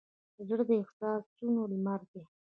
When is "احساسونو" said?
0.83-1.61